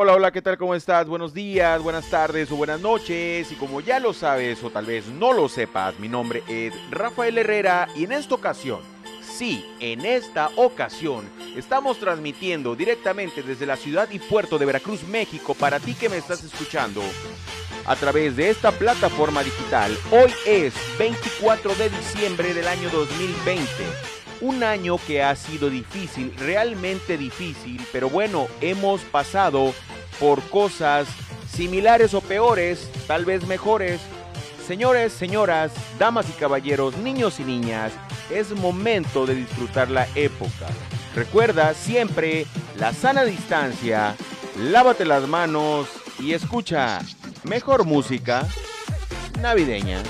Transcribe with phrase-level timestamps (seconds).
[0.00, 0.56] Hola, hola, ¿qué tal?
[0.56, 1.08] ¿Cómo estás?
[1.08, 3.50] Buenos días, buenas tardes o buenas noches.
[3.50, 7.36] Y como ya lo sabes o tal vez no lo sepas, mi nombre es Rafael
[7.36, 8.78] Herrera y en esta ocasión,
[9.20, 15.52] sí, en esta ocasión, estamos transmitiendo directamente desde la ciudad y puerto de Veracruz, México,
[15.54, 17.02] para ti que me estás escuchando
[17.84, 19.98] a través de esta plataforma digital.
[20.12, 24.17] Hoy es 24 de diciembre del año 2020.
[24.40, 29.74] Un año que ha sido difícil, realmente difícil, pero bueno, hemos pasado
[30.20, 31.08] por cosas
[31.52, 34.00] similares o peores, tal vez mejores.
[34.66, 37.92] Señores, señoras, damas y caballeros, niños y niñas,
[38.30, 40.66] es momento de disfrutar la época.
[41.16, 42.46] Recuerda siempre
[42.78, 44.14] la sana distancia,
[44.56, 45.88] lávate las manos
[46.20, 47.00] y escucha
[47.42, 48.46] mejor música
[49.40, 50.02] navideña.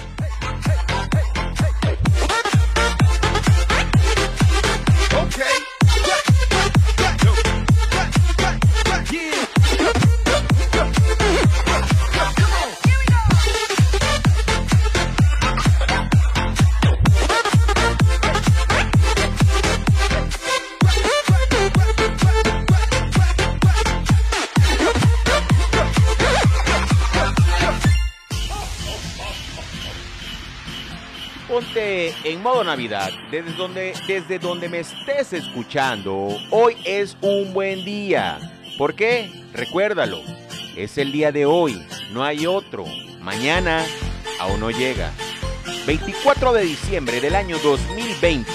[32.28, 38.38] En modo Navidad, desde donde, desde donde me estés escuchando, hoy es un buen día.
[38.76, 39.30] ¿Por qué?
[39.54, 40.20] Recuérdalo,
[40.76, 42.84] es el día de hoy, no hay otro.
[43.20, 43.82] Mañana
[44.40, 45.10] aún no llega.
[45.86, 48.50] 24 de diciembre del año 2020,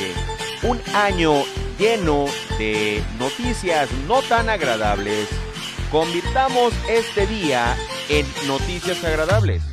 [0.64, 1.34] un año
[1.80, 2.26] lleno
[2.60, 5.28] de noticias no tan agradables.
[5.92, 7.76] Convirtamos este día
[8.08, 9.73] en noticias agradables.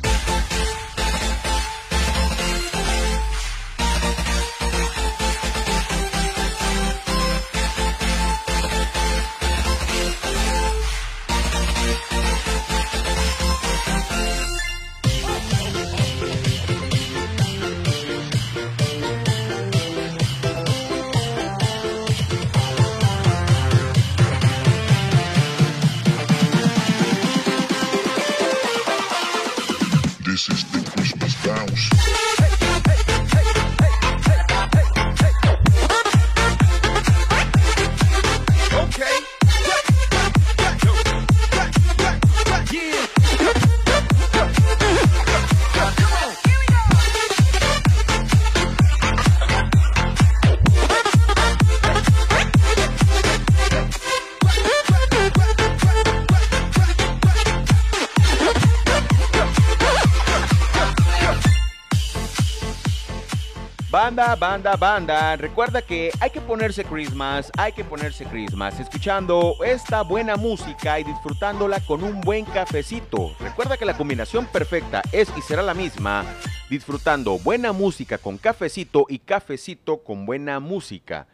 [63.91, 70.01] Banda, banda, banda, recuerda que hay que ponerse Christmas, hay que ponerse Christmas, escuchando esta
[70.03, 73.35] buena música y disfrutándola con un buen cafecito.
[73.41, 76.23] Recuerda que la combinación perfecta es y será la misma,
[76.69, 81.27] disfrutando buena música con cafecito y cafecito con buena música.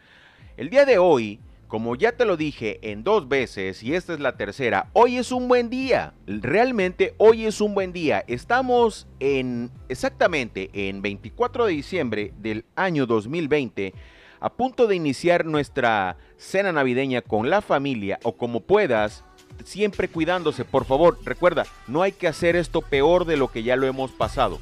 [0.57, 4.19] El día de hoy, como ya te lo dije en dos veces y esta es
[4.19, 6.13] la tercera, hoy es un buen día.
[6.25, 8.23] Realmente hoy es un buen día.
[8.27, 13.93] Estamos en exactamente en 24 de diciembre del año 2020
[14.39, 19.23] a punto de iniciar nuestra cena navideña con la familia o como puedas,
[19.63, 21.17] siempre cuidándose, por favor.
[21.23, 24.59] Recuerda, no hay que hacer esto peor de lo que ya lo hemos pasado.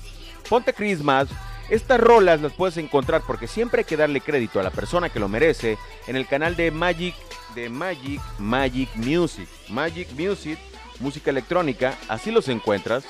[0.49, 1.27] Ponte Christmas,
[1.69, 5.19] estas rolas las puedes encontrar porque siempre hay que darle crédito a la persona que
[5.19, 5.77] lo merece
[6.07, 7.15] en el canal de Magic
[7.55, 9.47] de Magic Magic Music.
[9.69, 10.59] Magic Music,
[10.99, 13.03] música electrónica, así los encuentras.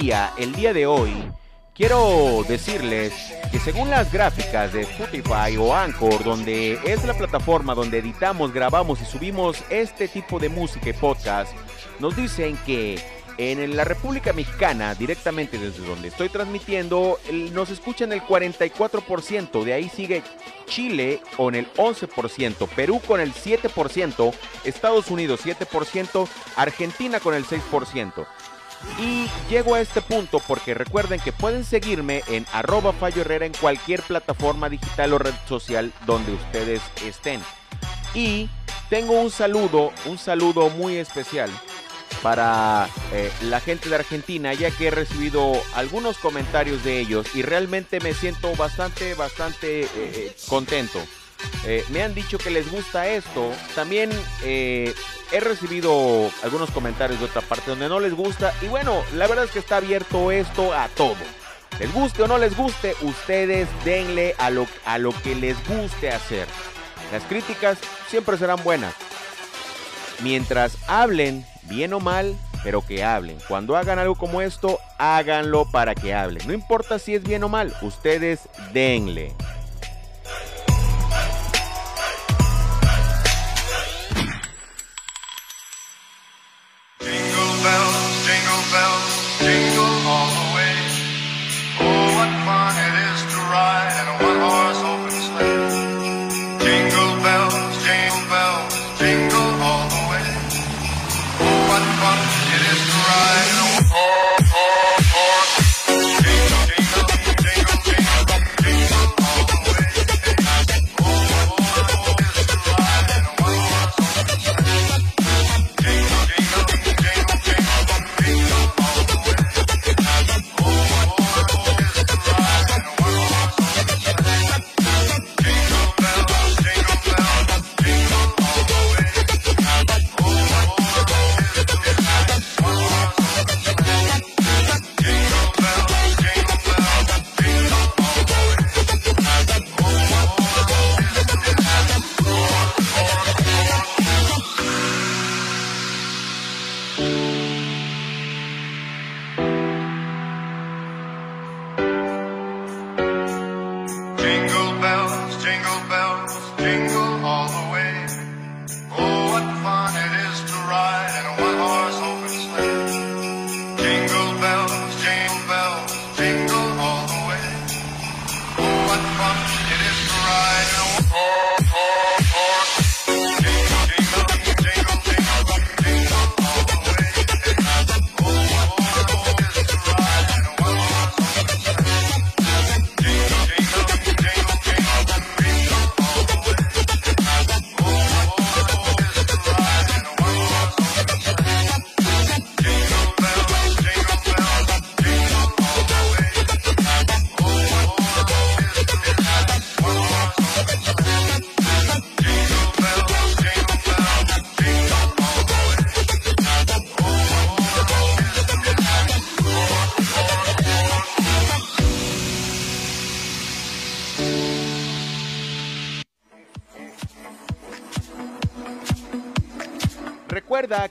[0.00, 1.12] El día de hoy,
[1.74, 3.12] quiero decirles
[3.50, 9.00] que según las gráficas de Spotify o Anchor, donde es la plataforma donde editamos, grabamos
[9.00, 11.52] y subimos este tipo de música y podcast,
[11.98, 17.20] nos dicen que En la República Mexicana, directamente desde donde estoy transmitiendo,
[17.52, 20.24] nos escuchan el 44%, de ahí sigue
[20.66, 24.34] Chile con el 11%, Perú con el 7%,
[24.64, 28.26] Estados Unidos 7%, Argentina con el 6%.
[28.98, 33.52] Y llego a este punto porque recuerden que pueden seguirme en arroba Fallo Herrera en
[33.52, 37.40] cualquier plataforma digital o red social donde ustedes estén.
[38.14, 38.48] Y
[38.90, 41.50] tengo un saludo, un saludo muy especial
[42.22, 47.42] para eh, la gente de Argentina, ya que he recibido algunos comentarios de ellos y
[47.42, 50.34] realmente me siento bastante, bastante eh,
[51.64, 53.52] eh, me han dicho que les gusta esto.
[53.74, 54.10] También
[54.42, 54.94] he
[55.40, 58.54] recibido algunos comentarios de otra parte donde no les gusta.
[58.62, 61.16] Y bueno, la verdad es que está abierto esto a todo.
[61.78, 66.10] Les guste o no les guste, ustedes denle a lo, a lo que les guste
[66.10, 66.46] hacer.
[67.12, 68.94] Las críticas siempre serán buenas.
[70.20, 73.38] Mientras hablen bien o mal, pero que hablen.
[73.46, 76.44] Cuando hagan algo como esto, háganlo para que hablen.
[76.48, 79.34] No importa si es bien o mal, ustedes denle.
[93.48, 93.87] right.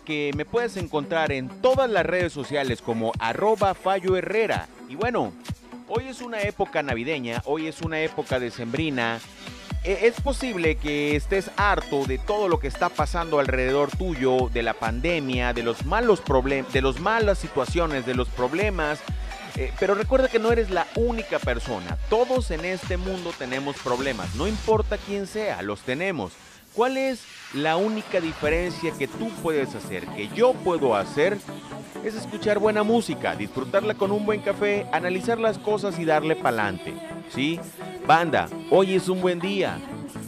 [0.07, 4.69] Que me puedes encontrar en todas las redes sociales como arroba Fallo Herrera.
[4.87, 5.33] Y bueno,
[5.89, 9.19] hoy es una época navideña, hoy es una época decembrina.
[9.83, 14.63] E, es posible que estés harto de todo lo que está pasando alrededor tuyo, de
[14.63, 18.99] la pandemia, de los malos problemas, de las malas situaciones, de los problemas.
[19.57, 21.97] Eh, pero recuerda que no eres la única persona.
[22.09, 24.35] Todos en este mundo tenemos problemas.
[24.35, 26.31] No importa quién sea, los tenemos.
[26.77, 27.23] ¿Cuál es
[27.55, 31.35] la única diferencia que tú puedes hacer, que yo puedo hacer?
[32.03, 36.93] Es escuchar buena música, disfrutarla con un buen café, analizar las cosas y darle pa'lante.
[37.33, 37.59] ¿Sí?
[38.05, 39.79] Banda, hoy es un buen día.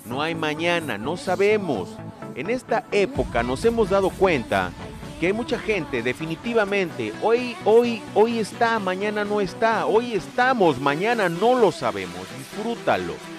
[0.06, 1.90] No hay mañana, no sabemos.
[2.34, 4.72] En esta época nos hemos dado cuenta
[5.20, 11.30] que hay mucha gente definitivamente hoy hoy hoy está, mañana no está, hoy estamos, mañana
[11.30, 12.26] no lo sabemos.
[12.40, 13.39] Disfrútalo.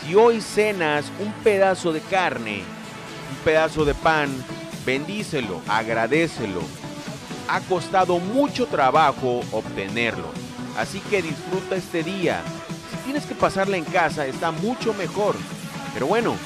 [0.00, 2.62] Si hoy cenas un pedazo de carne,
[3.30, 4.30] un pedazo de pan,
[4.86, 6.62] bendícelo, agradecelo.
[7.48, 10.28] Ha costado mucho trabajo obtenerlo.
[10.78, 12.42] Así que disfruta este día.
[12.90, 15.36] Si tienes que pasarla en casa, está mucho mejor.
[15.92, 16.36] Pero bueno,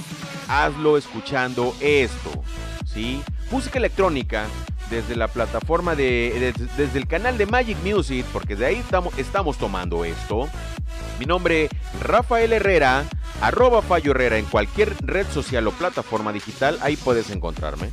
[0.48, 2.30] hazlo escuchando esto.
[2.86, 3.22] ¿Sí?
[3.50, 4.46] Música electrónica
[4.90, 9.58] desde la plataforma de, desde el canal de Magic Music, porque de ahí estamos, estamos
[9.58, 10.48] tomando esto.
[11.18, 11.68] Mi nombre,
[12.00, 13.04] Rafael Herrera
[13.40, 17.90] arroba Fallo Herrera en cualquier red social o plataforma digital, ahí puedes encontrarme.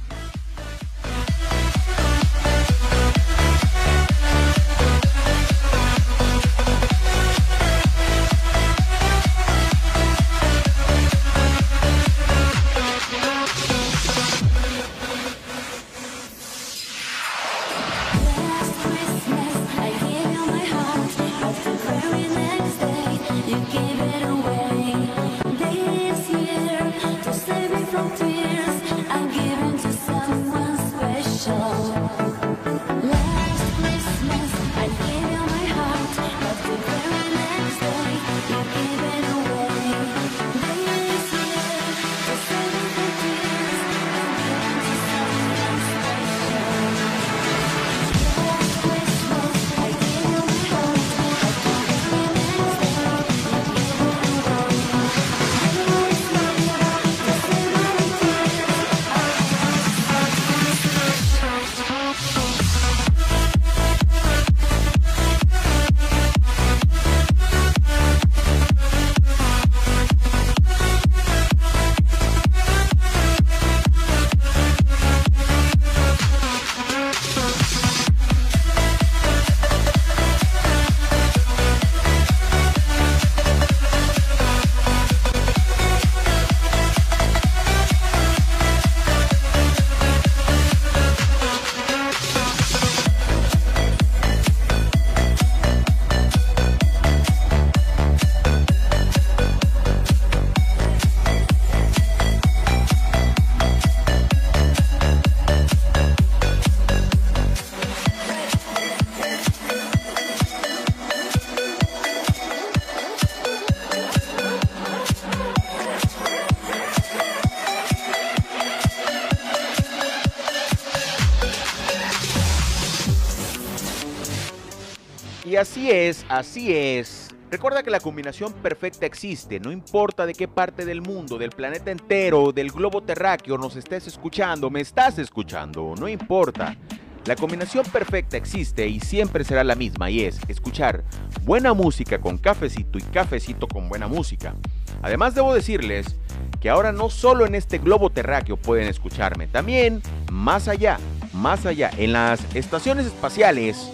[126.30, 127.30] Así es.
[127.50, 131.92] Recuerda que la combinación perfecta existe, no importa de qué parte del mundo, del planeta
[131.92, 136.78] entero, del globo terráqueo nos estés escuchando, me estás escuchando, no importa.
[137.26, 141.04] La combinación perfecta existe y siempre será la misma y es escuchar
[141.44, 144.56] buena música con cafecito y cafecito con buena música.
[145.02, 146.16] Además debo decirles
[146.62, 150.02] que ahora no solo en este globo terráqueo pueden escucharme, también
[150.32, 151.00] más allá,
[151.34, 153.92] más allá, en las estaciones espaciales,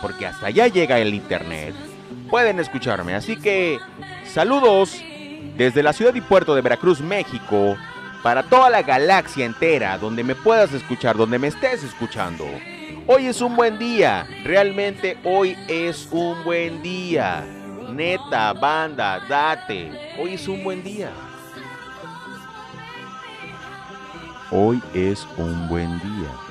[0.00, 1.74] porque hasta allá llega el internet,
[2.28, 3.14] pueden escucharme.
[3.14, 3.78] Así que
[4.24, 5.02] saludos
[5.56, 7.76] desde la ciudad y puerto de Veracruz, México
[8.22, 12.44] para toda la galaxia entera, donde me puedas escuchar, donde me estés escuchando.
[13.06, 17.44] Hoy es un buen día, realmente hoy es un buen día.
[17.92, 19.90] Neta, banda, date,
[20.20, 21.10] hoy es un buen día.
[24.50, 26.49] Hoy es un buen día.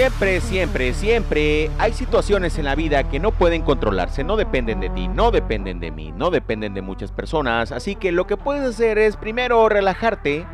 [0.00, 4.88] Siempre, siempre, siempre hay situaciones en la vida que no pueden controlarse, no dependen de
[4.88, 8.64] ti, no dependen de mí, no dependen de muchas personas, así que lo que puedes
[8.64, 10.46] hacer es primero relajarte,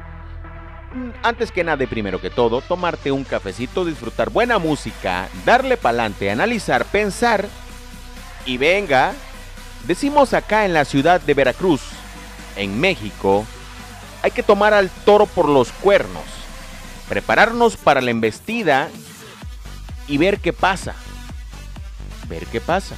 [0.92, 5.76] mm, antes que nada y primero que todo, tomarte un cafecito, disfrutar buena música, darle
[5.76, 7.46] pa'lante, analizar, pensar.
[8.46, 9.12] Y venga,
[9.86, 11.82] decimos acá en la ciudad de Veracruz,
[12.56, 13.46] en México,
[14.24, 16.24] hay que tomar al toro por los cuernos,
[17.08, 18.88] prepararnos para la embestida
[20.08, 20.94] y ver qué pasa.
[22.28, 22.94] Ver qué pasa.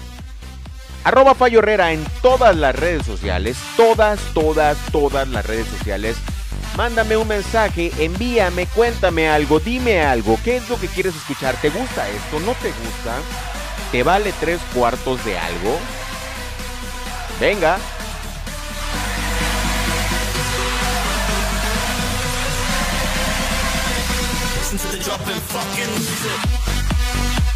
[1.05, 3.57] Arroba Fallo Herrera en todas las redes sociales.
[3.77, 6.17] Todas, todas, todas las redes sociales.
[6.77, 10.39] Mándame un mensaje, envíame, cuéntame algo, dime algo.
[10.45, 11.57] ¿Qué es lo que quieres escuchar?
[11.61, 12.41] ¿Te gusta esto?
[12.41, 13.17] ¿No te gusta?
[13.91, 15.79] ¿Te vale tres cuartos de algo?
[17.41, 17.79] Venga.
[27.19, 27.48] you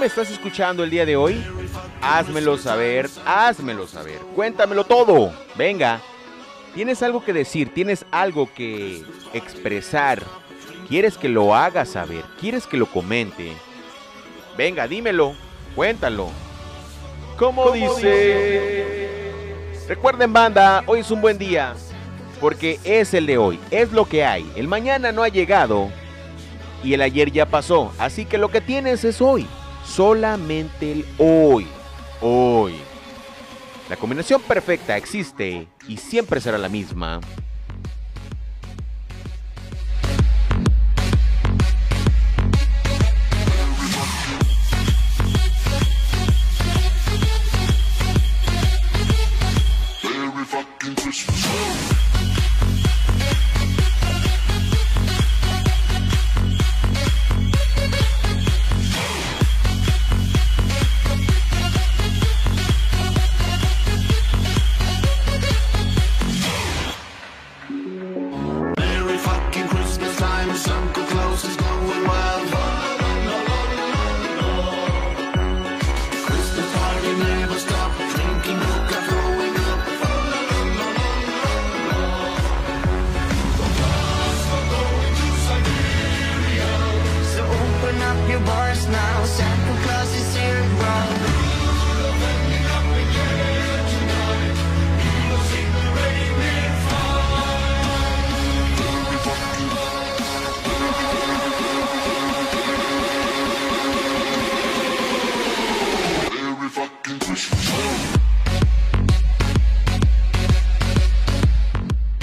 [0.00, 1.44] me estás escuchando el día de hoy?
[2.00, 4.18] Házmelo saber, házmelo saber.
[4.34, 5.30] Cuéntamelo todo.
[5.56, 6.00] Venga.
[6.74, 7.74] ¿Tienes algo que decir?
[7.74, 10.22] ¿Tienes algo que expresar?
[10.88, 12.24] ¿Quieres que lo haga saber?
[12.40, 13.52] ¿Quieres que lo comente?
[14.56, 15.34] Venga, dímelo.
[15.76, 16.30] Cuéntalo.
[17.36, 19.32] ¿Cómo, dice?
[19.86, 21.74] Recuerden banda, hoy es un buen día.
[22.40, 24.50] Porque es el de hoy, es lo que hay.
[24.56, 25.90] El mañana no ha llegado
[26.82, 27.92] y el ayer ya pasó.
[27.98, 29.46] Así que lo que tienes es hoy.
[29.84, 31.66] Solamente el hoy.
[32.20, 32.74] Hoy.
[33.88, 37.20] La combinación perfecta existe y siempre será la misma.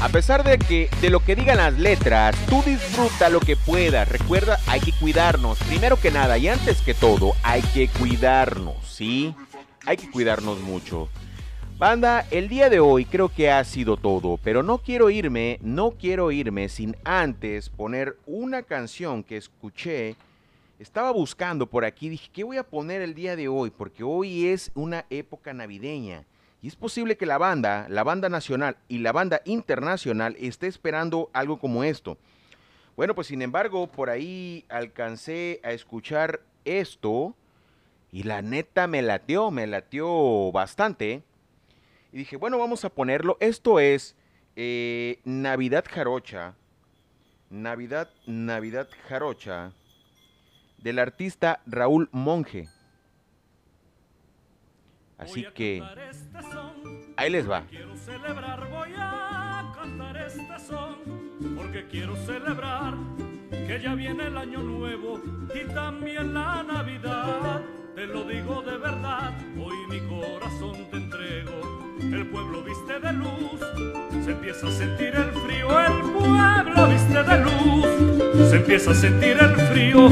[0.08, 4.08] A pesar de que de lo que digan las letras, tú disfruta lo que puedas.
[4.08, 5.60] Recuerda, hay que cuidarnos.
[5.68, 9.36] Primero que nada y antes que todo, hay que cuidarnos, ¿sí?
[9.86, 11.10] Hay que cuidarnos mucho.
[11.78, 15.92] Banda, el día de hoy creo que ha sido todo, pero no quiero irme, no
[15.92, 20.16] quiero irme sin antes poner una canción que escuché.
[20.80, 23.72] Estaba buscando por aquí, dije, ¿qué voy a poner el día de hoy?
[23.72, 26.24] Porque hoy es una época navideña.
[26.62, 31.30] Y es posible que la banda, la banda nacional y la banda internacional esté esperando
[31.34, 32.18] algo como esto.
[32.96, 37.36] Bueno, pues sin embargo, por ahí alcancé a escuchar esto
[38.12, 41.22] y la neta me latió, me latió bastante.
[42.12, 43.38] Y dije, bueno, vamos a ponerlo.
[43.40, 44.16] Esto es
[44.56, 46.56] eh, Navidad Jarocha.
[47.52, 49.74] Navidad, Navidad Jarocha.
[50.80, 52.68] Del artista Raúl Monge.
[55.18, 55.84] Así que
[57.16, 57.64] ahí les va.
[57.70, 60.96] Quiero celebrar, voy a cantar este son,
[61.56, 62.94] porque quiero celebrar
[63.50, 65.20] que ya viene el año nuevo
[65.54, 67.62] y también la Navidad.
[67.96, 71.88] Te lo digo de verdad, hoy mi corazón te entrego.
[72.00, 73.60] El pueblo viste de luz,
[74.24, 75.68] se empieza a sentir el frío.
[75.80, 80.10] El pueblo viste de luz, se empieza a sentir el frío.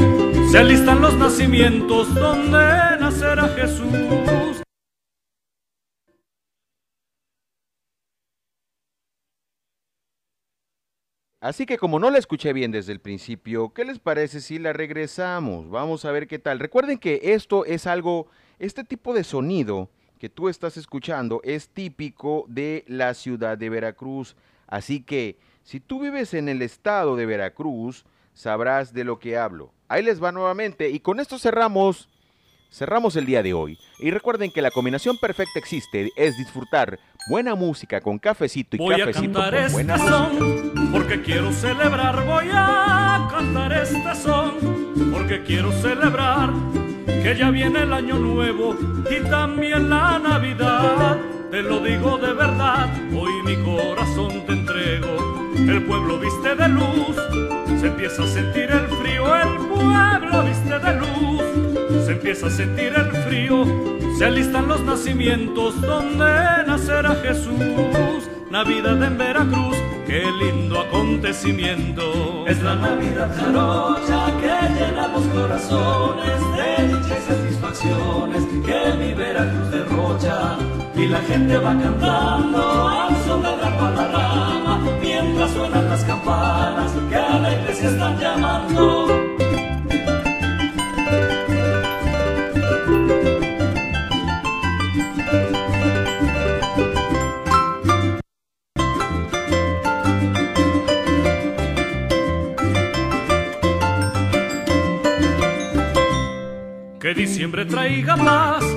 [0.50, 4.45] Se alistan los nacimientos donde nacerá Jesús.
[11.46, 14.72] Así que como no la escuché bien desde el principio, ¿qué les parece si la
[14.72, 15.70] regresamos?
[15.70, 16.58] Vamos a ver qué tal.
[16.58, 18.26] Recuerden que esto es algo,
[18.58, 24.34] este tipo de sonido que tú estás escuchando es típico de la ciudad de Veracruz.
[24.66, 29.72] Así que si tú vives en el estado de Veracruz, sabrás de lo que hablo.
[29.86, 32.08] Ahí les va nuevamente y con esto cerramos
[32.76, 36.98] Cerramos el día de hoy y recuerden que la combinación perfecta existe, es disfrutar
[37.30, 40.18] buena música con cafecito y Voy a cafecito cantar con este buena música.
[40.18, 42.26] son porque quiero celebrar.
[42.26, 46.50] Voy a cantar este son porque quiero celebrar
[47.06, 48.76] que ya viene el año nuevo
[49.10, 51.16] y también la Navidad.
[51.50, 55.50] Te lo digo de verdad, hoy mi corazón te entrego.
[55.56, 57.16] El pueblo viste de luz,
[57.80, 59.34] se empieza a sentir el frío.
[59.34, 61.42] El pueblo viste de luz,
[62.06, 63.64] se empieza a sentir el frío.
[64.16, 68.30] Se alistan los nacimientos donde nacerá Jesús.
[68.48, 72.46] Navidad en Veracruz, qué lindo acontecimiento.
[72.46, 79.70] Es la Navidad jarocha que llena los corazones de dicha y satisfacciones que mi Veracruz
[79.72, 80.58] derrocha.
[80.94, 87.16] Y la gente va cantando al son de la palarrama mientras suenan las campanas que
[87.16, 89.25] a la iglesia están llamando.
[107.46, 108.74] Siempre traiga paz.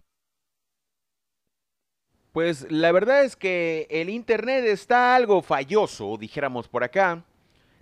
[2.31, 7.23] Pues la verdad es que el internet está algo falloso, dijéramos por acá.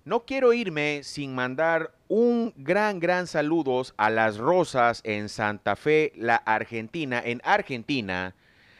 [0.06, 6.14] No quiero irme sin mandar un gran, gran saludos a las Rosas en Santa Fe,
[6.16, 8.34] la Argentina, en Argentina.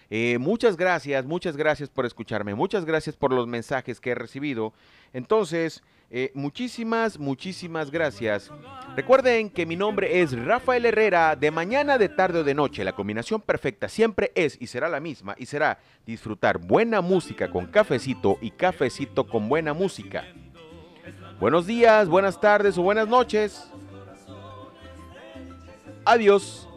[0.08, 4.72] Eh, muchas gracias, muchas gracias por escucharme, muchas gracias por los mensajes que he recibido.
[5.12, 8.50] Entonces, eh, muchísimas, muchísimas gracias.
[8.96, 12.82] Recuerden que mi nombre es Rafael Herrera, de mañana, de tarde o de noche.
[12.82, 17.66] La combinación perfecta siempre es y será la misma y será disfrutar buena música con
[17.66, 20.24] cafecito y cafecito con buena música.
[21.38, 23.70] Buenos días, buenas tardes o buenas noches.
[26.04, 26.67] Adiós.